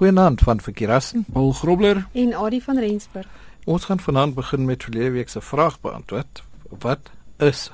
Goeienaand 0.00 0.40
van 0.40 0.60
Verkeerassen, 0.60 1.24
Paul 1.32 1.52
Grobler 1.52 2.06
en 2.12 2.34
Adie 2.34 2.62
van 2.62 2.78
Rensburg. 2.78 3.26
Ons 3.64 3.84
gaan 3.84 4.00
vanaand 4.00 4.34
begin 4.34 4.64
met 4.64 4.82
verlede 4.82 5.10
week 5.10 5.28
se 5.28 5.40
vraag 5.40 5.80
beantwoord. 5.80 6.42
Wat 6.78 7.10
is 7.36 7.70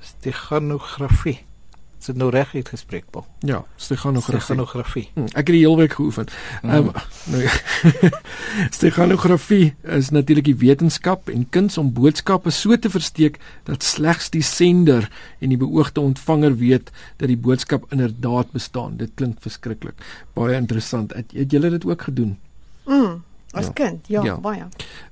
steganografie? 0.00 1.44
Dit 1.98 2.08
is 2.08 2.14
nou 2.14 2.30
reg 2.30 2.54
uitgespreek, 2.54 3.04
Paul. 3.10 3.26
Ja, 3.38 3.64
steganografie. 3.76 4.40
Steganografie. 4.40 5.08
Hm, 5.14 5.24
ek 5.32 5.36
het 5.36 5.46
die 5.56 5.60
hele 5.64 5.76
week 5.76 5.92
geoefen. 5.98 6.26
Ehm 6.62 6.74
um, 6.86 6.92
nou 7.26 7.42
ja. 7.42 7.50
steganografie 8.78 9.74
is 9.82 10.10
natuurlik 10.14 10.44
die 10.44 10.56
wetenskap 10.56 11.28
en 11.28 11.46
kuns 11.50 11.78
om 11.78 11.90
boodskappe 11.92 12.50
so 12.54 12.76
te 12.76 12.90
versteek 12.90 13.38
dat 13.64 13.82
slegs 13.82 14.30
die 14.30 14.42
sender 14.42 15.08
en 15.40 15.48
die 15.48 15.58
beoogde 15.58 16.00
ontvanger 16.00 16.56
weet 16.56 16.90
dat 17.16 17.28
die 17.28 17.36
boodskap 17.36 17.86
inderdaad 17.92 18.50
bestaan. 18.54 18.96
Dit 18.96 19.10
klink 19.14 19.42
verskriklik. 19.42 19.94
Baie 20.38 20.56
interessant. 20.56 21.12
Het, 21.14 21.32
het 21.34 21.50
julle 21.50 21.70
dit 21.70 21.84
ook 21.86 22.02
gedoen? 22.02 22.38
Mm. 22.86 23.22
As 23.52 23.64
Ja. 23.64 23.72
kind, 23.72 24.06
ja, 24.06 24.22
Ja. 24.24 24.36
baie. 24.36 24.64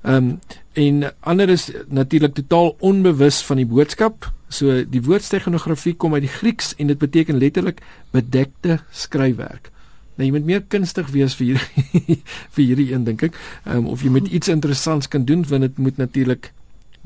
Ehm 0.02 0.14
um, 0.14 0.40
en 0.73 1.12
ander 1.20 1.48
is 1.48 1.70
natuurlik 1.88 2.34
totaal 2.34 2.76
onbewus 2.78 3.42
van 3.42 3.56
die 3.56 3.66
boodskap. 3.66 4.32
So 4.48 4.82
die 4.86 5.02
woord 5.02 5.27
steganografie 5.27 5.95
kom 5.95 6.14
uit 6.14 6.27
die 6.27 6.32
Grieks 6.32 6.74
en 6.78 6.92
dit 6.92 6.98
beteken 6.98 7.38
letterlik 7.38 7.82
bedekte 8.14 8.80
skryfwerk. 8.91 9.70
Nou 10.16 10.24
jy 10.24 10.32
moet 10.32 10.46
meer 10.48 10.62
kunstig 10.73 11.10
wees 11.12 11.37
vir 11.37 11.52
hierdie 11.52 12.20
vir 12.56 12.62
hierdie 12.62 12.92
een 12.92 13.09
dink 13.09 13.27
ek. 13.28 13.40
Um, 13.64 13.90
of 13.92 14.04
jy 14.04 14.12
met 14.14 14.30
iets 14.32 14.52
interessants 14.52 15.10
kan 15.12 15.27
doen 15.28 15.45
want 15.48 15.68
dit 15.68 15.82
moet 15.82 15.98
natuurlik 16.01 16.52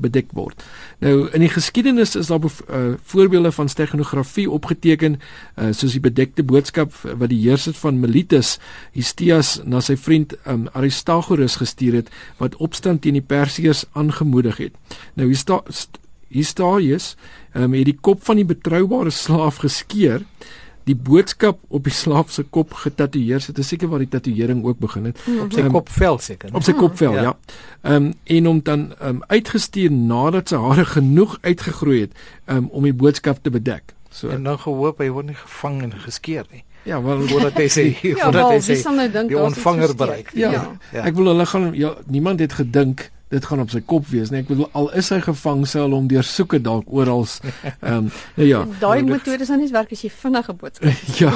bedek 0.01 0.31
word. 0.33 0.63
Nou 1.03 1.27
in 1.29 1.43
die 1.43 1.51
geskiedenis 1.51 2.15
is 2.17 2.31
daar 2.31 2.41
uh, 2.41 2.93
voorbeelde 3.13 3.51
van 3.53 3.69
steganografie 3.69 4.47
opgeteken 4.49 5.19
uh, 5.19 5.69
soos 5.69 5.93
die 5.97 6.03
bedekte 6.03 6.45
boodskap 6.47 6.95
wat 7.05 7.29
die 7.29 7.41
heerser 7.43 7.75
van 7.77 7.99
Miletus 8.01 8.55
Histias 8.97 9.59
na 9.65 9.81
sy 9.83 9.97
vriend 9.99 10.33
um, 10.49 10.67
Aristagoras 10.73 11.59
gestuur 11.61 12.01
het 12.01 12.13
wat 12.41 12.57
opstand 12.57 13.03
teen 13.05 13.19
die 13.19 13.25
Persiërs 13.25 13.85
aangemoedig 13.93 14.63
het. 14.65 14.97
Nou 15.19 15.29
Hista 15.29 15.61
Histaius 16.31 17.15
um, 17.53 17.73
het 17.73 17.85
die 17.85 17.97
kop 18.01 18.23
van 18.23 18.35
die 18.41 18.45
betroubare 18.45 19.09
slaaf 19.11 19.61
geskeur 19.63 20.21
die 20.89 20.95
boodskap 20.97 21.59
op 21.69 21.83
die 21.85 21.93
slaaf 21.93 22.31
se 22.33 22.41
kop 22.49 22.71
getatoeëer. 22.73 23.43
Dit 23.51 23.59
is 23.61 23.67
seker 23.69 23.87
waar 23.91 24.01
die 24.01 24.09
tatoeëring 24.09 24.63
ook 24.65 24.79
begin 24.81 25.05
het. 25.11 25.19
Op 25.43 25.51
sy 25.53 25.61
Ehm, 25.61 25.69
kopvel 25.75 26.17
seker. 26.19 26.49
Op 26.57 26.63
sy 26.65 26.73
kopvel, 26.73 27.13
Ja. 27.13 27.21
ja. 27.21 27.35
Ehm 27.83 27.95
um, 27.95 28.13
en 28.25 28.45
hom 28.45 28.61
dan 28.63 28.87
ehm 28.99 29.07
um, 29.09 29.19
uitgestuur 29.27 29.91
nadat 29.91 30.49
sy 30.49 30.55
hare 30.57 30.85
genoeg 30.85 31.37
uitgegroei 31.41 31.99
het 32.01 32.11
um, 32.49 32.67
om 32.71 32.83
die 32.83 32.93
boodskap 32.93 33.43
te 33.43 33.49
bedek. 33.53 33.93
So 34.09 34.29
En 34.29 34.43
dan 34.43 34.57
gehoop 34.59 34.97
hy 34.99 35.09
word 35.09 35.25
nie 35.29 35.35
gevang 35.37 35.81
en 35.83 35.93
geskeer 35.93 36.45
nie. 36.51 36.63
ja, 36.83 36.97
wel 37.03 37.27
Voordat 37.27 37.53
hy 37.61 37.67
sê 37.69 37.85
Ja, 38.01 38.15
voordat 38.23 38.41
wel, 38.41 38.51
hy 38.51 38.59
sê 38.75 38.89
nou 38.89 39.09
dink 39.11 39.29
die 39.29 39.37
ontvanger 39.39 39.95
bereik. 39.95 40.31
ja, 40.33 40.51
Ja. 40.51 40.65
Ja. 40.93 41.03
Ek 41.05 41.13
wil 41.15 41.25
hulle 41.29 41.45
gaan 41.45 41.73
ja, 41.77 41.93
niemand 42.07 42.39
het 42.39 42.53
gedink 42.53 43.11
dit 43.31 43.45
gaan 43.47 43.61
op 43.63 43.69
sy 43.71 43.79
kop 43.87 44.05
wees 44.11 44.29
nie. 44.31 44.41
Ek 44.43 44.47
bedoel 44.51 44.67
al 44.77 44.89
is 44.99 45.09
hy 45.13 45.19
gevang 45.23 45.63
sou 45.69 45.85
hulle 45.85 45.95
hom 45.95 46.07
deursoek 46.11 46.53
het 46.57 46.63
dalk 46.67 46.89
oral. 46.91 47.23
Ehm 47.81 47.97
um, 47.97 48.09
nou 48.35 48.47
ja. 48.47 48.61
Daai 48.83 49.03
metode 49.07 49.45
sal 49.47 49.57
nie 49.61 49.69
werk 49.71 49.91
as 49.95 50.01
jy 50.03 50.09
vinnige 50.11 50.53
boodskap. 50.53 50.89
ja, 51.21 51.31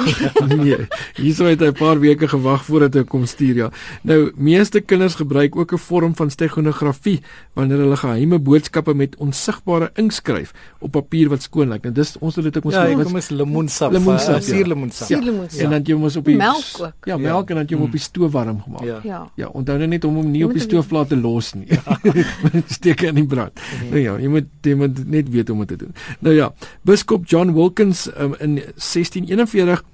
nee. 0.52 0.76
Hierso 1.16 1.46
het 1.48 1.60
hy 1.64 1.70
'n 1.72 1.78
paar 1.78 2.00
weke 2.00 2.28
gewag 2.28 2.64
voordat 2.68 2.94
hy 2.94 3.04
kom 3.04 3.24
stuur 3.26 3.56
ja. 3.56 3.68
Nou, 4.02 4.32
meeste 4.36 4.80
kinders 4.80 5.14
gebruik 5.16 5.56
ook 5.56 5.72
'n 5.72 5.78
vorm 5.78 6.14
van 6.16 6.30
steganografie 6.30 7.20
wanneer 7.54 7.78
hulle 7.78 7.96
geheime 7.96 8.38
boodskappe 8.38 8.94
met 8.94 9.16
onsigbare 9.16 9.90
ink 9.96 10.12
skryf 10.12 10.52
op 10.80 10.90
papier 10.92 11.28
wat 11.28 11.42
skoon 11.42 11.68
lyk. 11.68 11.82
Nou 11.82 11.94
dis 11.94 12.16
ons 12.20 12.34
het 12.36 12.44
dit 12.44 12.56
ook 12.56 12.64
mos 12.64 12.74
Ja, 12.74 12.84
is- 12.86 13.04
kom 13.04 13.16
is 13.16 13.28
lemoensap. 13.30 13.92
Lemoensap, 13.92 14.36
uh, 14.36 14.40
ja. 14.40 14.54
Suurlemoensap. 14.54 15.08
Ja. 15.08 15.16
Suurlemoensap. 15.16 15.60
en 15.64 15.70
dan 15.70 15.82
jy 15.82 15.94
mos 15.96 16.16
op 16.16 16.24
die 16.24 16.36
Melk 16.36 16.64
ook. 16.80 17.06
Ja, 17.06 17.16
melk 17.16 17.50
en 17.50 17.56
dan 17.56 17.66
jy 17.66 17.76
hom 17.76 17.84
op 17.86 17.92
die 17.92 18.00
stoof 18.00 18.32
warm 18.32 18.60
gemaak. 18.62 18.84
Ja. 18.84 19.00
Ja. 19.04 19.30
Ja, 19.36 19.46
onthou 19.46 19.78
nou 19.78 19.88
net 19.88 20.04
om 20.04 20.14
hom 20.14 20.30
nie 20.30 20.44
op 20.44 20.52
die 20.52 20.58
moet 20.60 20.68
stoofplaat 20.70 21.08
te 21.08 21.16
los 21.16 21.54
nie. 21.54 21.66
Steek 22.76 23.00
in 23.06 23.14
die 23.20 23.26
brand. 23.26 23.60
Nou 23.90 24.00
ja, 24.00 24.16
jy 24.20 24.30
moet 24.32 24.50
jy 24.66 24.74
moet 24.78 25.02
net 25.06 25.30
weet 25.32 25.48
hoe 25.48 25.56
om 25.56 25.64
dit 25.64 25.74
te 25.74 25.84
doen. 25.84 25.94
Nou 26.24 26.34
ja, 26.34 26.50
biskop 26.82 27.26
John 27.30 27.54
Wilkins 27.56 28.06
um, 28.16 28.34
in 28.40 28.58
1641 28.74 29.84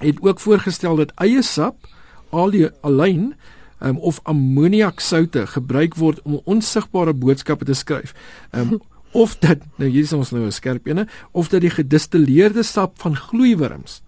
het 0.00 0.20
ook 0.24 0.40
voorgestel 0.40 0.96
dat 0.96 1.12
eie 1.20 1.42
sap, 1.42 1.88
alie 2.30 2.68
alleen 2.80 3.34
um, 3.80 3.98
of 3.98 4.20
ammoniaksoute 4.22 5.46
gebruik 5.46 5.96
word 6.00 6.22
om 6.22 6.40
onsigbare 6.44 7.14
boodskappe 7.14 7.64
te 7.64 7.74
skryf. 7.74 8.14
Um, 8.50 8.78
of 9.22 9.36
dat 9.42 9.58
nou 9.76 9.90
hier 9.90 10.06
is 10.06 10.12
ons 10.12 10.30
nou 10.30 10.44
'n 10.46 10.52
skerp 10.52 10.86
ene, 10.86 11.08
of 11.32 11.48
dat 11.48 11.60
die 11.60 11.70
gedistilleerde 11.70 12.62
sap 12.62 13.00
van 13.00 13.16
gloeiwurms 13.16 14.02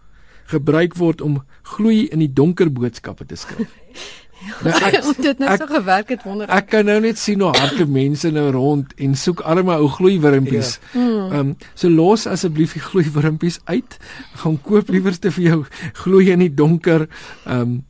gebruik 0.44 0.94
word 0.94 1.20
om 1.20 1.42
gloei 1.62 2.08
in 2.08 2.18
die 2.18 2.32
donker 2.32 2.72
boodskappe 2.72 3.26
te 3.26 3.36
skryf. 3.36 3.72
Nou, 4.62 4.74
ek, 4.84 5.04
Om 5.04 5.14
dit 5.22 5.38
nou 5.38 5.50
ek- 5.52 5.60
so 5.60 5.66
gewerk 5.66 6.08
het 6.08 6.22
wonder 6.26 6.48
ek. 6.48 6.54
ek 6.62 6.68
kan 6.70 6.84
nou 6.86 6.98
net 7.00 7.18
sien 7.18 7.40
hoe 7.40 7.52
harde 7.56 7.86
mense 7.86 8.30
nou 8.30 8.50
rond 8.54 8.92
en 8.96 9.14
soek 9.18 9.40
arme 9.40 9.74
ou 9.76 9.88
gloeiwurmpies. 9.88 10.78
Ehm 10.94 11.38
um, 11.38 11.54
so 11.74 11.88
los 11.90 12.26
asseblief 12.26 12.72
die 12.78 12.82
gloeiwurmpies 12.82 13.60
uit. 13.64 13.98
Gaan 14.42 14.58
koop 14.62 14.88
liewer 14.88 15.18
te 15.18 15.30
vir 15.30 15.44
jou 15.44 15.64
gloei 16.04 16.30
in 16.34 16.38
die 16.46 16.54
donker 16.54 17.08
ehm 17.46 17.60
um, 17.60 17.80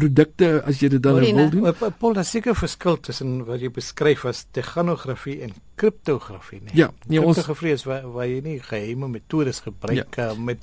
produkte 0.00 0.62
as 0.64 0.78
jy 0.80 0.88
dit 0.94 1.02
dan 1.02 1.18
nou 1.18 1.22
Marina. 1.24 1.50
wil 1.50 1.72
doen. 1.74 1.92
Paul, 1.98 2.12
daar 2.16 2.24
seker 2.24 2.54
verskil 2.56 2.96
tussen 3.04 3.40
wat 3.44 3.60
jy 3.60 3.68
beskryf 3.74 4.24
as 4.30 4.44
steganografie 4.46 5.40
en 5.44 5.50
kriptografie, 5.80 6.60
nee. 6.62 6.76
Ja, 6.78 6.90
nee, 7.06 7.18
ons 7.20 7.36
Kriptografie 7.36 7.72
is 7.74 7.84
waar, 7.84 8.06
waar 8.14 8.28
jy 8.30 8.38
nie 8.44 8.58
geheime 8.64 9.08
metodes 9.10 9.60
gebruik 9.66 10.16
ja. 10.16 10.30
uh, 10.30 10.38
met 10.38 10.62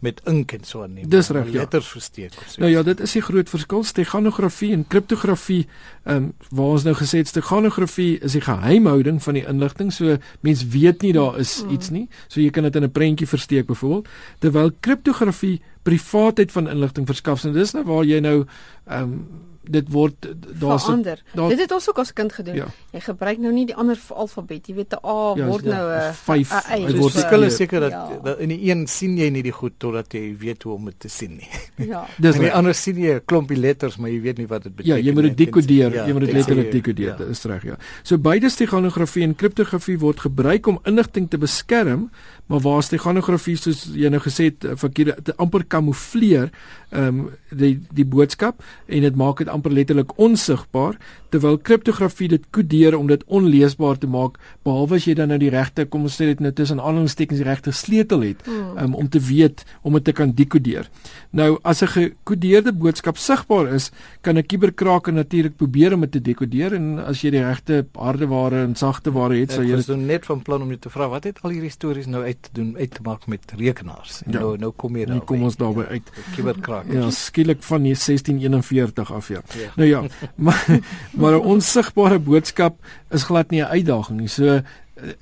met 0.00 0.20
ink 0.26 0.52
en 0.52 0.64
so 0.64 0.82
aan 0.82 0.94
nie. 0.94 1.06
Dis 1.06 1.28
reg, 1.28 1.46
ja. 1.52 1.60
Letters 1.60 1.88
versteek 1.88 2.32
of 2.38 2.48
so. 2.48 2.60
Nou 2.60 2.70
ja, 2.70 2.82
dit 2.82 3.00
is 3.00 3.12
die 3.12 3.22
groot 3.22 3.48
verskil. 3.48 3.84
Steganografie 3.84 4.72
en 4.72 4.86
kriptografie, 4.86 5.66
ehm 6.04 6.16
um, 6.16 6.32
waar 6.50 6.66
ons 6.66 6.84
nou 6.84 6.94
gesê 6.94 7.18
het 7.18 7.28
steganografie 7.28 8.18
is 8.20 8.32
die 8.32 8.40
geheimhouding 8.40 9.22
van 9.22 9.34
die 9.34 9.46
inligting. 9.46 9.92
So 9.92 10.16
mens 10.40 10.66
weet 10.68 11.02
nie 11.02 11.12
daar 11.12 11.38
is 11.38 11.62
Mm. 11.64 11.70
iets 11.70 11.90
nie. 11.90 12.08
So 12.28 12.40
jy 12.40 12.50
kan 12.50 12.62
dit 12.62 12.76
in 12.76 12.84
'n 12.84 12.90
prentjie 12.90 13.26
versteek 13.28 13.66
byvoorbeeld. 13.66 14.08
Terwyl 14.38 14.70
kriptografie 14.80 15.60
privaatheid 15.82 16.52
van 16.52 16.68
inligting 16.68 17.06
verskaf. 17.06 17.44
En 17.44 17.52
dis 17.52 17.72
nou 17.72 17.84
waar 17.84 18.04
jy 18.04 18.20
nou 18.20 18.44
ehm 18.86 19.02
um, 19.02 19.26
dit 19.70 19.88
word 19.92 20.14
daar's 20.60 20.84
verander. 20.84 21.22
daar- 21.34 21.48
Dit 21.48 21.58
het 21.60 21.72
ons 21.72 21.88
ook 21.88 21.98
as 21.98 22.12
kind 22.12 22.32
gedoen. 22.32 22.54
Ja. 22.54 22.66
Jy 22.92 23.00
gebruik 23.00 23.38
nou 23.38 23.52
nie 23.52 23.66
die 23.66 23.74
ander 23.76 23.98
alfabet. 24.14 24.66
Jy 24.68 24.74
weet 24.74 24.92
'n 24.92 25.06
A 25.06 25.34
Ja, 25.36 25.46
word 25.46 25.64
ja, 25.64 25.70
nou 25.70 26.08
'n 26.10 26.12
vyf, 26.14 26.50
'n 26.52 26.70
ei. 26.72 26.80
hy 26.80 26.86
Dus 26.92 27.00
word 27.00 27.12
verskil 27.12 27.42
is 27.42 27.56
seker 27.56 27.80
dat, 27.80 27.90
Ja. 27.90 28.18
dat 28.22 28.38
in 28.38 28.48
die 28.48 28.70
een 28.70 28.86
sien 28.86 29.16
jy 29.16 29.28
nie 29.30 29.42
die 29.42 29.52
goed 29.52 29.72
totdat 29.78 30.12
jy 30.12 30.36
weet 30.38 30.62
hoe 30.62 30.74
om 30.74 30.84
dit 30.84 31.00
te 31.00 31.08
sien 31.08 31.36
nie. 31.36 31.48
Ja. 31.88 32.06
Dis 32.18 32.34
in 32.36 32.42
die 32.42 32.52
ander 32.52 32.74
sien 32.74 32.96
jy 32.96 33.14
'n 33.14 33.20
klompie 33.24 33.56
letters, 33.56 33.96
maar 33.96 34.10
jy 34.10 34.20
weet 34.20 34.38
nie 34.38 34.46
wat 34.46 34.62
dit 34.62 34.72
Ja, 34.76 34.94
beteken. 34.94 35.04
jy 35.04 35.12
moet 35.12 35.22
dit 35.22 35.36
nie. 35.38 35.46
dekodeer. 35.46 35.92
Ja, 35.94 36.06
jy 36.06 36.12
moet 36.12 36.20
dit 36.20 36.30
ja. 36.30 36.36
letterlik 36.36 36.72
dekodeer. 36.72 37.06
Ja. 37.08 37.16
Dit 37.16 37.28
is 37.28 37.44
reg, 37.44 37.62
ja. 37.64 37.76
So 38.02 38.18
beide 38.18 38.48
steganografie 38.50 39.22
en 39.22 39.34
kriptografie 39.34 39.98
word 39.98 40.20
gebruik 40.20 40.66
om 40.66 40.78
inligting 40.84 41.28
te 41.30 41.38
beskerm, 41.38 42.10
maar 42.46 42.60
waar 42.60 42.82
steganografie 42.82 43.56
soos 43.56 43.88
jy 43.94 44.08
nou 44.08 44.20
gesê 44.20 44.44
het, 44.44 44.64
eh, 44.64 44.70
verkeerde 44.76 45.36
amper 45.36 45.64
kamoufleer, 45.64 46.50
ehm 46.90 47.04
um, 47.18 47.30
die 47.50 47.80
die 47.92 48.04
boodskap 48.04 48.62
en 48.86 49.00
dit 49.02 49.16
maak 49.16 49.38
dit 49.38 49.48
amper 49.58 49.74
letterlik 49.74 50.14
onsigbaar, 50.18 50.96
terwyl 51.32 51.58
kriptografie 51.58 52.28
dit 52.32 52.44
kodeer 52.56 52.96
om 52.96 53.06
dit 53.10 53.24
onleesbaar 53.26 53.98
te 54.00 54.06
maak, 54.08 54.38
behalwe 54.64 54.96
as 54.96 55.04
jy 55.08 55.14
dan 55.18 55.28
nou 55.28 55.38
die 55.42 55.50
regte, 55.52 55.84
kom 55.90 56.06
ons 56.08 56.16
sê 56.16 56.28
dit 56.30 56.40
nou 56.40 56.52
tussen 56.56 56.80
aanhalingstekens 56.80 57.42
die 57.42 57.48
regte 57.48 57.72
sleutel 57.72 58.22
het 58.24 58.46
Hmm. 58.48 58.78
um, 58.78 58.94
om 58.94 59.08
te 59.08 59.20
weet 59.20 59.64
om 59.82 59.92
dit 59.98 60.04
te 60.04 60.12
kan 60.12 60.32
dekodeer. 60.32 60.88
Nou 61.32 61.58
as 61.64 61.82
'n 61.82 61.86
gekodeerde 61.88 62.72
boodskap 62.72 63.16
sigbaar 63.18 63.74
is, 63.74 63.90
kan 64.22 64.38
'n 64.38 64.46
kuberkraker 64.46 65.12
natuurlik 65.12 65.56
probeer 65.56 65.92
om 65.94 66.00
dit 66.00 66.12
te 66.12 66.20
dekodeer 66.22 66.74
en 66.74 66.98
as 66.98 67.20
jy 67.22 67.30
die 67.30 67.42
regte 67.42 67.86
hardeware 67.94 68.62
en 68.64 68.74
sagte 68.74 69.10
ware 69.12 69.36
het, 69.40 69.50
sal 69.52 69.62
Ek 69.62 69.68
jy 69.68 69.74
was 69.76 69.86
dit 69.86 69.96
nou 69.96 70.06
net 70.06 70.24
van 70.26 70.42
plan 70.42 70.62
om 70.62 70.68
jou 70.68 70.78
te 70.78 70.90
vra 70.90 71.08
wat 71.08 71.24
het 71.24 71.38
al 71.42 71.50
hierdie 71.50 71.70
stories 71.70 72.06
nou 72.06 72.22
uit 72.24 72.36
te 72.42 72.50
doen 72.52 72.76
uit 72.78 72.90
te 72.90 73.00
maak 73.02 73.26
met 73.26 73.40
rekenaars. 73.56 74.22
En 74.26 74.32
Ja. 74.32 74.40
Nou 74.40 74.56
nou 74.58 74.72
kom 74.76 74.96
jy 74.96 75.04
daar. 75.04 75.20
kom 75.24 75.42
ons 75.42 75.56
daarby 75.56 75.82
uit. 75.90 76.02
kiberkraak. 76.36 76.84
Ja, 76.92 77.10
skielik 77.10 77.62
van 77.62 77.82
die 77.82 77.94
1641 77.94 79.12
af 79.12 79.28
ja. 79.28 79.40
Ja. 79.54 79.70
Nou 79.76 79.88
ja, 79.88 80.02
maar 80.44 80.66
maar 81.12 81.32
'n 81.32 81.44
onsigbare 81.44 82.18
boodskap 82.18 82.76
is 83.10 83.22
glad 83.22 83.50
nie 83.50 83.60
'n 83.62 83.64
uitdaging 83.70 84.20
nie. 84.20 84.28
So 84.28 84.44
eh, 84.44 84.62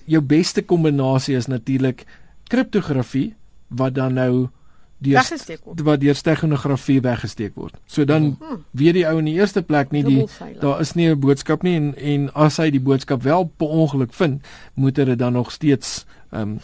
jou 0.05 0.23
beste 0.23 0.63
kombinasie 0.63 1.37
is 1.37 1.47
natuurlik 1.47 2.05
kriptografie 2.49 3.35
wat 3.69 3.95
dan 3.95 4.15
nou 4.15 4.49
deur 4.99 5.23
wat 5.85 6.01
deur 6.01 6.15
steganografie 6.15 7.01
weggesteek 7.01 7.55
word. 7.55 7.75
So 7.87 8.05
dan 8.05 8.23
Hmm. 8.41 8.65
weet 8.71 8.95
die 8.95 9.07
ou 9.07 9.19
in 9.19 9.25
die 9.25 9.35
eerste 9.35 9.63
plek 9.63 9.91
nie 9.91 10.03
die 10.05 10.27
daar 10.61 10.81
is 10.81 10.95
nie 10.95 11.11
'n 11.11 11.21
boodskap 11.21 11.63
nie 11.63 11.77
en 11.77 11.95
en 11.97 12.35
as 12.35 12.57
hy 12.57 12.71
die 12.71 12.81
boodskap 12.81 13.23
wel 13.23 13.45
per 13.57 13.67
ongeluk 13.69 14.15
vind, 14.15 14.43
moet 14.75 14.97
hy 14.97 15.05
dit 15.05 15.19
dan 15.19 15.33
nog 15.33 15.53
steeds 15.53 16.07
ehm 16.33 16.43
um, 16.43 16.59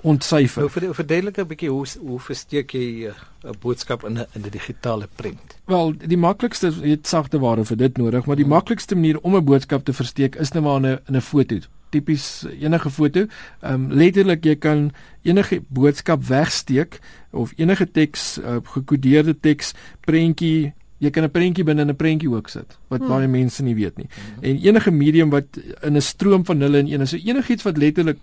ontsyfer. 0.00 0.62
Nou 0.62 0.70
vir 0.70 0.94
verduidelik 0.94 1.38
'n 1.38 1.46
bietjie 1.46 1.70
hoe 1.70 1.86
hoe 2.00 2.20
versteek 2.20 2.70
jy 2.70 3.08
'n 3.08 3.14
uh, 3.44 3.50
boodskap 3.60 4.04
in 4.04 4.18
'n 4.18 4.26
in 4.34 4.42
'n 4.42 4.50
digitale 4.50 5.08
prent? 5.16 5.58
Wel, 5.64 5.94
die 5.96 6.16
maklikste 6.16 6.70
jy 6.70 6.90
het 6.90 7.06
sagte 7.06 7.38
ware 7.38 7.64
vir 7.64 7.76
dit 7.76 7.96
nodig, 7.96 8.26
maar 8.26 8.36
die 8.36 8.44
Hmm. 8.44 8.54
maklikste 8.54 8.94
manier 8.94 9.18
om 9.20 9.36
'n 9.36 9.44
boodskap 9.44 9.84
te 9.84 9.92
versteek 9.92 10.36
is 10.36 10.52
net 10.52 10.62
maar 10.62 10.76
in 10.76 10.86
'n 10.86 11.00
in 11.08 11.16
'n 11.16 11.20
foto 11.20 11.56
tipies 11.90 12.46
enige 12.60 12.90
foto. 12.90 13.26
Ehm 13.60 13.74
um, 13.74 13.92
letterlik 13.92 14.44
jy 14.44 14.56
kan 14.56 14.92
enige 15.22 15.62
boodskap 15.68 16.24
wegsteek 16.24 17.00
of 17.30 17.52
enige 17.56 17.90
teks, 17.90 18.38
uh, 18.38 18.56
gekodeerde 18.62 19.40
teks, 19.40 19.74
prentjie 20.00 20.74
Jy 20.98 21.10
kan 21.10 21.24
'n 21.24 21.30
prentjie 21.30 21.64
binne 21.64 21.84
'n 21.84 21.96
prentjie 21.96 22.30
ook 22.30 22.48
sit 22.48 22.78
wat 22.88 23.00
hmm. 23.00 23.08
baie 23.08 23.28
mense 23.28 23.62
nie 23.62 23.74
weet 23.74 23.96
nie. 23.96 24.08
Hmm. 24.08 24.44
En 24.44 24.56
enige 24.56 24.90
medium 24.90 25.30
wat 25.30 25.44
in 25.82 25.96
'n 25.96 26.00
stroom 26.00 26.44
van 26.44 26.58
nulle 26.58 26.78
en 26.78 26.86
ene, 26.88 27.06
so 27.06 27.16
enigiets 27.16 27.62
wat 27.62 27.76
letterlik 27.76 28.16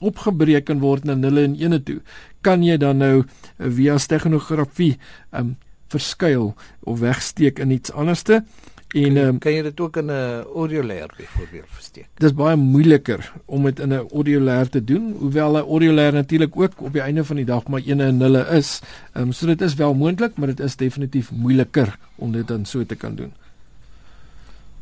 opgebreek 0.00 0.64
kan 0.64 0.80
word 0.80 1.04
na 1.04 1.14
nulle 1.14 1.44
en 1.44 1.56
ene 1.60 1.82
toe, 1.82 2.00
kan 2.40 2.62
jy 2.62 2.76
dan 2.76 2.98
nou 2.98 3.24
via 3.58 3.98
steganografie 3.98 4.96
um 5.32 5.56
verskuil 5.90 6.54
of 6.86 7.00
wegsteek 7.02 7.58
in 7.58 7.70
iets 7.70 7.92
anderste. 7.92 8.44
En 8.90 9.16
um, 9.22 9.36
kan 9.38 9.54
jy 9.54 9.62
dit 9.62 9.80
ook 9.80 9.96
in 10.00 10.10
'n 10.10 10.42
audio 10.54 10.82
layer 10.82 11.10
byvoorbeeld 11.16 11.68
versteek? 11.68 12.08
Dis 12.18 12.34
baie 12.34 12.56
moeiliker 12.56 13.32
om 13.46 13.64
dit 13.64 13.78
in 13.78 13.92
'n 13.92 14.08
audio 14.12 14.40
layer 14.40 14.68
te 14.68 14.84
doen, 14.84 15.14
hoewel 15.18 15.56
'n 15.56 15.62
audio 15.62 15.92
layer 15.92 16.12
natuurlik 16.12 16.56
ook 16.56 16.80
op 16.80 16.92
die 16.92 17.02
einde 17.02 17.24
van 17.24 17.36
die 17.36 17.44
dag 17.44 17.68
maar 17.68 17.80
ene 17.80 18.04
en 18.04 18.16
nulle 18.16 18.46
is. 18.50 18.80
Ehm 19.12 19.22
um, 19.22 19.32
so 19.32 19.46
dit 19.46 19.60
is 19.60 19.74
wel 19.74 19.94
moontlik, 19.94 20.36
maar 20.36 20.46
dit 20.46 20.60
is 20.60 20.76
definitief 20.76 21.30
moeiliker 21.30 21.98
om 22.16 22.32
dit 22.32 22.48
dan 22.48 22.64
so 22.64 22.86
te 22.86 22.94
kan 22.94 23.14
doen. 23.14 23.32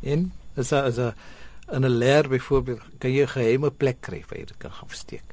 En 0.00 0.32
is 0.54 0.68
daar 0.68 0.86
is 0.86 0.94
daar 0.94 1.14
in 1.72 1.84
'n 1.84 1.98
layer 1.98 2.28
byvoorbeeld 2.28 2.80
kan 2.98 3.12
jy 3.12 3.22
'n 3.22 3.28
geheime 3.28 3.70
plek 3.70 4.00
kry 4.00 4.24
waar 4.28 4.38
jy 4.38 4.44
dit 4.44 4.56
kan 4.56 4.70
gaan 4.70 4.88
versteek? 4.88 5.24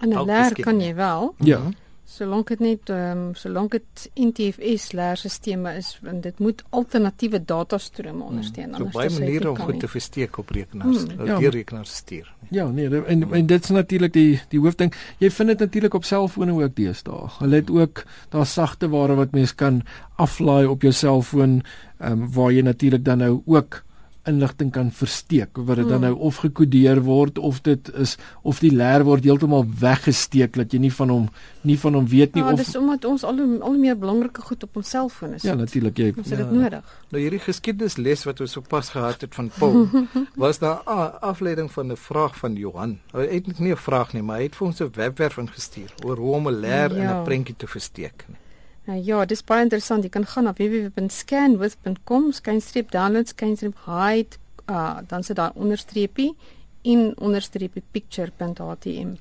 In 0.00 0.12
'n 0.12 0.26
layer 0.26 0.52
kan 0.52 0.80
jy 0.80 0.94
wel. 0.94 1.34
Ja. 1.38 1.60
Solank 2.04 2.48
dit 2.48 2.60
net 2.60 2.90
ehm 2.92 3.18
um, 3.18 3.34
solank 3.34 3.70
dit 3.70 4.10
NTFS 4.14 4.92
leerstelsels 4.92 5.76
is, 5.76 5.98
want 6.02 6.22
dit 6.22 6.38
moet 6.38 6.62
alternatiewe 6.70 7.44
datastrome 7.44 8.10
hmm. 8.10 8.22
ondersteun. 8.22 8.74
Hmm. 8.74 8.90
So 8.92 8.98
baie 8.98 9.10
maniere 9.10 9.50
om 9.50 9.56
goed 9.58 9.80
te 9.80 9.88
versteek 9.88 10.38
op 10.38 10.50
rekenaars, 10.50 11.02
hmm. 11.02 11.26
ja, 11.26 11.38
deur 11.38 11.50
rekenaars 11.50 11.94
stuur. 11.94 12.34
Ja, 12.50 12.68
nee, 12.68 13.04
en 13.04 13.22
hmm. 13.22 13.32
en 13.32 13.46
dit's 13.46 13.68
natuurlik 13.68 14.12
die 14.12 14.40
die 14.48 14.60
hoofding. 14.60 14.92
Jy 15.18 15.30
vind 15.30 15.48
dit 15.48 15.58
natuurlik 15.58 15.94
op 15.94 16.04
selfone 16.04 16.52
ook 16.52 16.76
deesdae. 16.76 17.30
Hulle 17.38 17.62
het 17.62 17.70
ook 17.70 18.04
daar 18.28 18.46
sagte 18.46 18.88
ware 18.88 19.14
wat 19.14 19.32
mens 19.32 19.54
kan 19.54 19.82
aflaai 20.16 20.66
op 20.66 20.82
jou 20.82 20.92
selfoon, 20.92 21.62
ehm 21.98 22.12
um, 22.12 22.32
waar 22.32 22.52
jy 22.52 22.60
natuurlik 22.62 23.04
dan 23.04 23.18
nou 23.18 23.42
ook 23.46 23.82
inligting 24.30 24.70
kan 24.72 24.90
versteek 24.90 25.56
wat 25.56 25.76
dit 25.76 25.88
dan 25.88 26.02
hmm. 26.02 26.14
nou 26.14 26.28
of 26.28 26.40
gekodeer 26.42 27.00
word 27.04 27.38
of 27.38 27.60
dit 27.66 27.90
is 28.00 28.16
of 28.42 28.60
die 28.64 28.72
leer 28.72 29.04
word 29.04 29.24
heeltemal 29.24 29.66
weggesteek 29.80 30.56
dat 30.56 30.72
jy 30.72 30.80
nie 30.86 30.92
van 30.92 31.12
hom 31.12 31.26
nie 31.62 31.76
van 31.80 31.98
hom 31.98 32.06
weet 32.08 32.36
nie 32.36 32.44
ja, 32.44 32.52
of 32.52 32.60
dis 32.60 32.76
omdat 32.76 33.04
ons 33.08 33.24
al 33.24 33.40
hoe 33.40 33.58
al 33.60 33.74
hoe 33.74 33.80
meer 33.80 33.98
belangrike 33.98 34.44
goed 34.44 34.62
op 34.66 34.76
ons 34.80 34.90
selfoon 34.94 35.34
is. 35.38 35.46
Ja, 35.46 35.54
natuurlik 35.58 35.98
jy 35.98 36.10
het 36.12 36.22
dit 36.22 36.38
ja. 36.38 36.46
nodig. 36.50 36.94
Nou 37.10 37.22
hierdie 37.22 37.42
geskiedenisles 37.42 38.24
wat 38.28 38.40
ons 38.44 38.56
sopas 38.58 38.92
gehad 38.94 39.24
het 39.24 39.34
van 39.34 39.50
Paul 39.58 39.88
was 40.44 40.60
daar 40.62 40.82
'n 40.84 41.18
afleiding 41.32 41.72
van 41.72 41.92
'n 41.92 41.96
vraag 41.96 42.36
van 42.36 42.56
Johan. 42.56 42.98
Hy 43.12 43.20
het 43.20 43.30
eintlik 43.30 43.58
nie 43.58 43.72
'n 43.72 43.84
vraag 43.88 44.12
nie, 44.12 44.22
maar 44.22 44.36
hy 44.36 44.48
het 44.48 44.56
vir 44.56 44.66
ons 44.66 44.80
'n 44.80 44.90
webwerf 44.94 45.36
ingestuur 45.36 45.90
oor 46.04 46.16
hoe 46.16 46.34
om 46.34 46.48
'n 46.48 46.60
leer 46.60 46.96
ja. 46.96 47.02
in 47.02 47.20
'n 47.20 47.24
prentjie 47.24 47.56
te 47.56 47.66
versteek. 47.66 48.24
Nie. 48.28 48.43
Nou 48.84 49.00
ja, 49.00 49.24
dis 49.24 49.44
baie 49.44 49.64
interessant. 49.64 50.04
Jy 50.04 50.12
kan 50.12 50.26
gaan 50.28 50.44
na 50.44 50.52
www.scanwith.com, 50.56 52.32
skynstreep 52.36 52.90
download, 52.92 53.30
skynstreep 53.32 53.86
hide, 53.86 54.36
uh, 54.70 54.98
dan 55.08 55.24
sit 55.24 55.36
daar 55.40 55.54
onderstreepie 55.54 56.34
en 56.82 57.12
onderstreepie 57.16 57.82
picture.htm. 57.90 59.14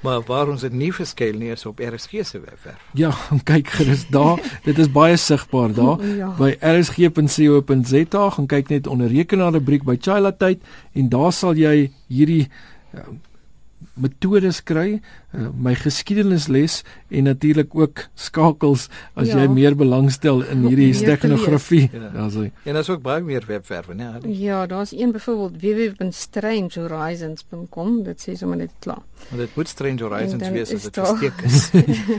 Maar 0.00 0.22
waar 0.22 0.48
ons 0.48 0.62
dit 0.62 0.72
nie 0.72 0.92
verskuil 0.94 1.34
nie 1.40 1.50
is 1.50 1.66
op 1.66 1.80
RSG 1.82 2.22
se 2.22 2.38
webwerf. 2.38 2.82
Ja, 2.94 3.10
kyk 3.50 3.72
gerus 3.80 4.06
daar. 4.14 4.38
dit 4.64 4.78
is 4.78 4.90
baie 4.94 5.16
sigbaar 5.16 5.74
daar 5.74 6.04
ja. 6.22 6.30
by 6.38 6.54
rsg.co.za. 6.60 8.30
Gaan 8.30 8.46
kyk 8.46 8.68
net 8.68 8.86
onder 8.86 9.10
rekenaarrubriek 9.10 9.82
by 9.82 9.96
Chila 10.00 10.30
tyd 10.30 10.62
en 10.94 11.10
daar 11.10 11.32
sal 11.34 11.58
jy 11.58 11.90
hierdie 12.06 12.44
uh, 12.94 13.08
metodes 13.98 14.62
kry, 14.62 15.00
uh, 15.34 15.48
my 15.54 15.74
geskiedenisles 15.78 16.82
en 17.08 17.22
natuurlik 17.28 17.74
ook 17.74 18.04
skakels 18.14 18.88
as 19.14 19.28
ja. 19.28 19.38
jy 19.42 19.48
meer 19.52 19.76
belangstel 19.78 20.42
in 20.50 20.66
hierdie 20.68 20.94
steganografie. 20.96 21.90
Ja. 21.92 22.08
Daar's 22.14 22.34
hy. 22.38 22.50
En 22.64 22.74
daar's 22.78 22.90
ook 22.92 23.02
baie 23.02 23.22
meer 23.24 23.44
webwerwe, 23.46 23.94
né? 23.94 24.20
Ja, 24.38 24.66
daar's 24.66 24.92
een 24.92 25.12
byvoorbeeld 25.12 25.60
www.strangehorizons.com, 25.62 28.02
dit 28.06 28.22
sê 28.22 28.32
sommer 28.38 28.58
net 28.64 28.72
klaar. 28.78 29.02
Maar 29.28 29.38
dit 29.46 29.56
moet 29.56 29.68
Strange 29.68 30.02
Horizons 30.02 30.48
wees 30.54 30.74
as 30.74 30.82
dit 30.82 30.94
versteek 30.94 31.38
is. 31.44 31.70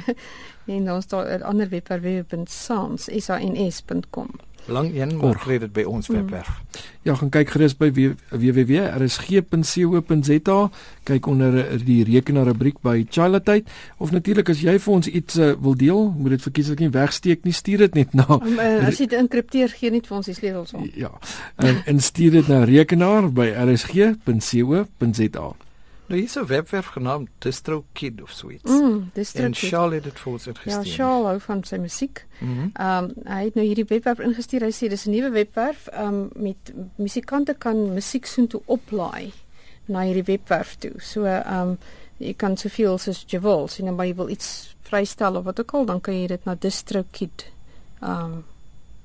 en 0.75 0.85
dan 0.85 1.01
staan 1.01 1.25
'n 1.27 1.41
ander 1.41 1.69
webwerf 1.69 2.27
www.sans.com 2.29 4.29
lang 4.71 4.95
een 4.95 5.17
maar 5.17 5.37
kry 5.39 5.57
dit 5.59 5.73
by 5.73 5.83
ons 5.83 6.07
webwerf. 6.07 6.47
Mm. 6.47 6.55
Ja, 7.07 7.15
gaan 7.15 7.29
kyk 7.29 7.49
gerus 7.55 7.77
by 7.79 7.91
www.rsg.co.za, 8.29 9.49
kyk 11.09 11.27
onder 11.31 11.79
die 11.85 12.03
rekenaar 12.07 12.45
rubriek 12.51 12.81
by 12.85 13.05
Childhood 13.09 13.63
of 13.97 14.11
natuurlik 14.11 14.49
as 14.49 14.61
jy 14.61 14.79
vir 14.79 14.93
ons 14.93 15.07
iets 15.07 15.35
uh, 15.39 15.53
wil 15.61 15.75
deel, 15.79 16.13
moet 16.17 16.29
dit 16.37 16.43
verkieslik 16.49 16.79
nie 16.83 16.91
wegsteek 16.93 17.43
nie, 17.47 17.55
stuur 17.55 17.77
dit 17.87 17.93
net 18.01 18.13
na. 18.13 18.27
Um, 18.35 18.59
uh, 18.59 18.87
as 18.87 18.99
jy 18.99 19.07
dit 19.07 19.19
enkripteer, 19.19 19.69
gee 19.79 19.91
net 19.95 20.07
vir 20.09 20.17
ons 20.19 20.27
die 20.27 20.35
sleutels 20.37 20.73
om. 20.75 20.83
Ja. 20.99 21.11
En, 21.55 21.81
en 21.85 21.99
stuur 22.03 22.31
dit 22.41 22.47
na 22.51 22.63
rekenaar 22.67 23.31
by 23.33 23.47
rsg.co.za. 23.69 25.47
Nou 26.09 26.19
hier's 26.19 26.35
'n 26.35 26.45
webwerf 26.45 26.85
genaamd 26.85 27.29
DistroKid 27.37 28.21
of 28.21 28.31
so 28.31 28.49
iets. 28.49 28.71
Mm, 28.71 29.09
DistroKid. 29.13 29.45
En 29.45 29.69
Charles 29.69 29.93
het 29.93 30.03
dit 30.03 30.19
vir 30.19 30.31
ons 30.31 30.47
ingestuur. 30.47 30.85
Ja, 30.85 30.95
Charles 30.95 31.25
hou 31.25 31.39
van 31.39 31.63
sy 31.63 31.75
musiek. 31.75 32.25
Ehm 32.39 32.49
mm 32.49 32.71
um, 32.79 33.13
hy 33.23 33.43
het 33.43 33.55
nou 33.55 33.65
hierdie 33.65 33.85
webwerf 33.85 34.19
ingestuur. 34.19 34.61
Hy 34.61 34.71
sê 34.71 34.89
dis 34.89 35.05
'n 35.05 35.11
nuwe 35.11 35.29
webwerf 35.29 35.87
ehm 35.87 36.07
um, 36.07 36.29
met 36.35 36.73
musikante 36.95 37.55
kan 37.57 37.93
musiek 37.93 38.25
soen 38.25 38.47
toe 38.47 38.61
oplaai 38.65 39.31
na 39.85 40.01
hierdie 40.01 40.23
webwerf 40.23 40.75
toe. 40.75 40.93
So 40.97 41.25
ehm 41.25 41.69
um, 41.69 41.77
jy 42.17 42.33
kan 42.33 42.57
soveel 42.57 42.97
soos 42.97 43.23
jy 43.27 43.39
wil, 43.39 43.67
sien 43.67 43.85
dan 43.85 43.97
jy 43.97 44.15
wil 44.15 44.29
iets 44.29 44.75
vrystel 44.81 45.35
of 45.35 45.43
wat 45.43 45.59
ook 45.59 45.71
al, 45.71 45.85
dan 45.85 46.01
kan 46.01 46.13
jy 46.13 46.27
dit 46.27 46.45
na 46.45 46.55
DistroKid 46.55 47.45
ehm 48.01 48.23
um, 48.23 48.43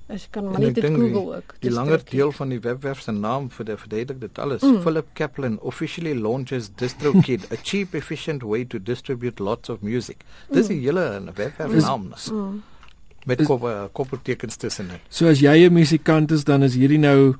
Ek 0.07 0.27
kan 0.31 0.45
maar 0.45 0.61
net 0.61 0.75
dit 0.77 0.85
Google 0.85 1.37
ook. 1.37 1.55
Die 1.65 1.71
langer 1.73 2.03
deel 2.11 2.33
van 2.33 2.51
die 2.53 2.61
webwerf 2.61 3.01
se 3.01 3.13
naam 3.13 3.47
vir 3.51 3.65
die 3.71 3.77
verduidelik 3.81 4.21
dit 4.21 4.39
alles. 4.39 4.63
Mm. 4.63 4.83
Philip 4.85 5.07
Kaplan 5.17 5.57
officially 5.61 6.13
launches 6.13 6.69
DistroKid, 6.77 7.47
a 7.53 7.57
cheap 7.63 7.95
efficient 7.95 8.45
way 8.45 8.65
to 8.65 8.79
distribute 8.79 9.41
lots 9.41 9.73
of 9.73 9.81
music. 9.81 10.21
Dis 10.51 10.69
mm. 10.69 10.75
'n 10.75 10.81
hele 10.81 11.33
webwerf 11.35 11.73
naam. 11.81 12.13
Mm. 12.33 12.63
Met 13.25 13.43
koppeltekens 13.93 14.57
tussen 14.57 14.89
dit. 14.89 15.01
So 15.09 15.27
as 15.29 15.41
jy 15.41 15.65
'n 15.65 15.73
musikant 15.73 16.31
is, 16.31 16.45
dan 16.45 16.63
is 16.63 16.75
hierdie 16.75 17.01
nou 17.01 17.35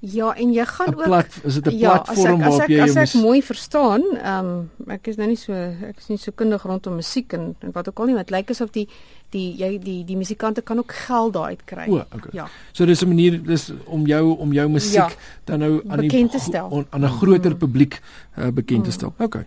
Ja, 0.00 0.34
en 0.36 0.52
jy 0.52 0.64
gaan 0.64 0.94
ook 0.94 1.04
plat, 1.04 1.40
is 1.42 1.54
dit 1.54 1.66
'n 1.66 1.78
ja, 1.78 1.98
platform 1.98 2.38
waarop 2.38 2.68
jy 2.68 2.80
as 2.80 2.90
ek, 2.90 3.02
as 3.02 3.14
ek 3.14 3.20
mooi 3.22 3.42
verstaan, 3.42 4.02
ehm 4.22 4.46
um, 4.46 4.70
ek 4.86 5.06
is 5.06 5.16
nou 5.16 5.26
nie 5.28 5.36
so 5.36 5.52
ek 5.52 5.98
is 5.98 6.06
nie 6.06 6.18
so 6.18 6.32
kundig 6.34 6.62
rondom 6.62 6.94
musiek 6.94 7.32
en, 7.32 7.56
en 7.58 7.72
wat 7.72 7.88
ook 7.88 7.98
al 7.98 8.04
nie, 8.04 8.14
maar 8.14 8.24
dit 8.24 8.36
lyk 8.36 8.50
asof 8.50 8.70
die 8.70 8.88
die 9.30 9.56
jy 9.58 9.78
die 9.78 10.04
die 10.04 10.16
musikante 10.16 10.62
kan 10.62 10.78
ook 10.78 10.92
geld 10.92 11.32
daar 11.32 11.44
uit 11.44 11.64
kry. 11.64 11.88
O, 11.88 11.96
okay. 12.14 12.30
Ja. 12.32 12.48
So 12.72 12.86
dis 12.86 13.02
'n 13.02 13.08
manier 13.08 13.42
dis 13.42 13.72
om 13.84 14.06
jou 14.06 14.38
om 14.38 14.52
jou 14.52 14.68
musiek 14.68 14.94
ja, 14.94 15.10
dan 15.44 15.58
nou 15.58 15.82
aan 15.88 16.00
die 16.00 16.62
on, 16.62 16.86
aan 16.90 17.04
'n 17.04 17.18
groter 17.18 17.50
mm. 17.50 17.58
publiek 17.58 18.00
uh, 18.38 18.48
bekend 18.48 18.84
te 18.84 18.90
stel. 18.90 19.14
Mm. 19.16 19.24
Okay. 19.24 19.46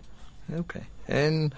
Okay. 0.58 0.82
En 1.04 1.52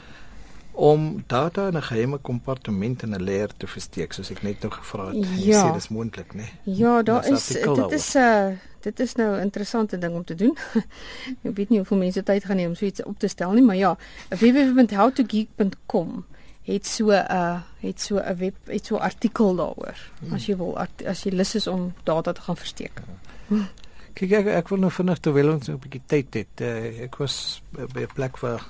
om 0.75 1.23
data 1.27 1.67
in 1.67 1.77
'n 1.77 1.83
geheime 1.83 2.19
kompartement 2.19 3.03
in 3.03 3.11
'n 3.15 3.23
leer 3.23 3.51
te 3.57 3.67
versteek 3.67 4.13
soos 4.13 4.31
ek 4.31 4.43
net 4.43 4.61
nou 4.61 4.73
gevra 4.73 5.07
het. 5.07 5.17
Jy 5.17 5.47
ja. 5.47 5.69
sê 5.69 5.73
dis 5.73 5.89
moontlik, 5.89 6.35
né? 6.35 6.43
Nee? 6.65 6.77
Ja, 6.77 7.03
daar 7.03 7.29
is 7.29 7.47
dit 7.47 7.93
is 7.93 8.15
'n 8.15 8.19
uh, 8.19 8.57
dit 8.85 9.01
is 9.01 9.15
nou 9.15 9.37
'n 9.37 9.41
interessante 9.41 9.99
ding 9.99 10.15
om 10.15 10.25
te 10.25 10.35
doen. 10.35 10.57
ek 11.49 11.57
weet 11.57 11.69
nie 11.69 11.81
hoeveel 11.81 11.99
mense 11.99 12.23
tyd 12.23 12.45
gaan 12.45 12.59
hê 12.59 12.67
om 12.67 12.75
so 12.75 12.85
iets 12.85 13.03
op 13.03 13.19
te 13.19 13.29
stel 13.29 13.53
nie, 13.53 13.65
maar 13.65 13.77
ja, 13.77 13.97
www.howtogeek.com 14.29 16.25
het 16.65 16.87
so 16.87 17.11
'n 17.11 17.25
uh, 17.31 17.61
het 17.81 18.01
so 18.01 18.17
'n 18.17 18.37
web 18.37 18.57
het 18.67 18.87
so 18.87 18.97
'n 18.97 19.01
artikel 19.01 19.55
daaroor 19.55 20.11
hmm. 20.21 20.33
as 20.33 20.47
jy 20.47 20.57
wil 20.57 20.79
as 21.07 21.23
jy 21.23 21.33
lus 21.33 21.55
is 21.55 21.67
om 21.67 21.93
data 22.03 22.33
te 22.33 22.41
gaan 22.41 22.57
versteek. 22.57 23.03
Hmm. 23.49 23.69
Kyk 24.13 24.33
ek 24.33 24.47
ek 24.47 24.69
wil 24.69 24.79
nou 24.79 24.91
vinnig 24.91 25.19
terwyl 25.19 25.53
ons 25.53 25.69
'n 25.69 25.79
bietjie 25.79 26.03
tyd 26.07 26.35
het. 26.35 26.61
Uh, 26.61 27.03
ek 27.03 27.17
was 27.17 27.63
by 27.71 28.01
'n 28.01 28.15
plek 28.15 28.39
waar 28.39 28.63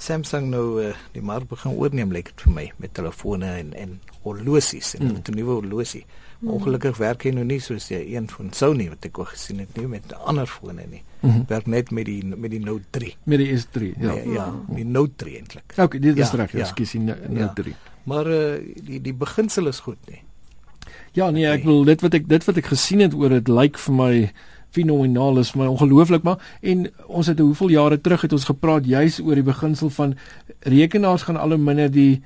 Samsung 0.00 0.48
nou 0.48 0.64
uh, 0.80 0.94
die 1.12 1.22
mark 1.22 1.48
begin 1.50 1.76
oorneem 1.76 2.12
lyk 2.14 2.30
dit 2.32 2.46
vir 2.46 2.54
my 2.56 2.66
met 2.80 2.94
telefone 2.96 3.50
en 3.58 3.74
en 3.76 3.98
horlosies 4.24 4.94
en 4.96 5.06
hmm. 5.06 5.20
'n 5.20 5.36
nuwe 5.36 5.58
horlosie. 5.58 6.04
Hmm. 6.40 6.54
Ongelukkig 6.56 6.96
werk 6.96 7.24
hy 7.28 7.34
nou 7.36 7.44
nie 7.44 7.60
soos 7.60 7.88
die 7.88 8.00
een 8.14 8.28
van 8.32 8.52
Sony 8.56 8.88
wat 8.88 9.04
ek 9.04 9.18
al 9.20 9.28
gesien 9.28 9.60
het 9.60 9.76
nie 9.76 9.86
met 9.86 10.14
ander 10.24 10.46
fone 10.46 10.86
nie. 10.88 11.02
Mm 11.20 11.30
-hmm. 11.30 11.44
Werk 11.48 11.66
net 11.66 11.90
met 11.90 12.06
die 12.06 12.24
met 12.24 12.50
die 12.50 12.60
Note 12.64 12.84
3. 12.90 13.14
Met 13.24 13.38
die 13.38 13.58
S3, 13.58 13.92
ja. 14.00 14.14
Nee, 14.14 14.32
ja, 14.32 14.54
die 14.68 14.84
Note 14.84 15.12
3 15.16 15.36
eintlik. 15.36 15.72
Okay, 15.76 16.00
dit 16.00 16.18
is 16.18 16.30
ja, 16.30 16.36
reg, 16.36 16.52
ja. 16.52 16.58
ekskuus, 16.58 16.90
die 16.90 17.00
Note 17.00 17.32
ja. 17.32 17.52
3. 17.54 17.74
Maar 18.02 18.26
uh, 18.26 18.74
die 18.82 19.00
die 19.00 19.14
beginsel 19.14 19.66
is 19.66 19.80
goed, 19.80 19.98
nee. 20.08 20.22
Ja, 21.12 21.30
nee, 21.30 21.46
ek 21.46 21.64
wil 21.64 21.84
dit 21.84 22.00
wat 22.00 22.14
ek 22.14 22.28
dit 22.28 22.44
wat 22.44 22.56
ek 22.56 22.66
gesien 22.66 23.00
het 23.00 23.14
oor 23.14 23.28
dit 23.28 23.48
lyk 23.48 23.78
vir 23.78 23.94
my 23.94 24.32
fenomenaal 24.70 25.38
is 25.38 25.50
vir 25.50 25.62
my 25.62 25.68
ongelooflik 25.70 26.22
maar 26.22 26.38
en 26.60 26.86
ons 27.06 27.26
het 27.26 27.38
hoeveel 27.38 27.68
jare 27.68 28.00
terug 28.00 28.20
het 28.26 28.32
ons 28.32 28.44
gepraat 28.44 28.86
juis 28.86 29.20
oor 29.20 29.34
die 29.34 29.46
beginsel 29.46 29.90
van 29.90 30.14
rekenaars 30.60 31.22
gaan 31.22 31.36
al 31.36 31.56
hoe 31.56 31.58
minder 31.58 31.90
die 31.90 32.22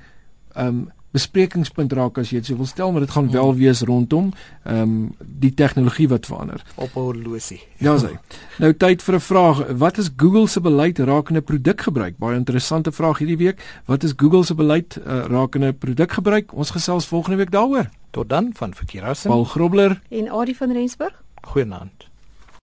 ehm 0.55 0.67
um, 0.67 0.85
besprekingspunt 1.15 1.93
raak 1.95 2.19
as 2.19 2.31
jy 2.31 2.41
dit 2.41 2.51
so 2.51 2.59
wil 2.59 2.69
stel, 2.69 2.91
maar 2.91 3.05
dit 3.05 3.13
gaan 3.15 3.29
wel 3.31 3.53
wees 3.59 3.83
rondom 3.87 4.31
ehm 4.65 4.81
um, 4.81 4.95
die 5.45 5.53
tegnologie 5.53 6.07
wat 6.11 6.27
verander. 6.29 6.63
Op 6.75 6.95
'n 6.95 6.99
horlosie. 6.99 7.61
Ja, 7.79 7.95
sê. 7.99 8.15
Nou 8.59 8.73
tyd 8.73 9.03
vir 9.03 9.15
'n 9.15 9.19
vraag. 9.19 9.57
Wat 9.77 9.97
is 9.97 10.09
Google 10.17 10.47
se 10.47 10.61
beleid 10.61 10.99
rakende 10.99 11.41
produkgebruik? 11.41 12.17
Baie 12.17 12.37
interessante 12.37 12.91
vraag 12.91 13.17
hierdie 13.17 13.37
week. 13.37 13.63
Wat 13.85 14.03
is 14.03 14.13
Google 14.15 14.43
se 14.43 14.55
beleid 14.55 14.97
uh, 14.97 15.25
rakende 15.27 15.73
produkgebruik? 15.73 16.53
Ons 16.53 16.71
gesels 16.71 17.05
volgende 17.05 17.37
week 17.37 17.51
daaroor. 17.51 17.89
Tot 18.11 18.29
dan 18.29 18.49
van 18.53 18.73
Verkeerassen. 18.73 19.29
Paul 19.29 19.43
Grobler 19.43 20.01
en 20.09 20.29
Adie 20.29 20.55
van 20.55 20.71
Rensburg. 20.71 21.23
Goeienaand. 21.41 22.14